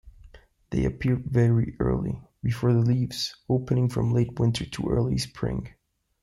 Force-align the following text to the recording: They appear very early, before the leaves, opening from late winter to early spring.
They 0.71 0.85
appear 0.85 1.15
very 1.15 1.75
early, 1.79 2.23
before 2.41 2.73
the 2.73 2.79
leaves, 2.79 3.35
opening 3.47 3.87
from 3.89 4.11
late 4.15 4.39
winter 4.39 4.65
to 4.65 4.89
early 4.89 5.19
spring. 5.19 5.75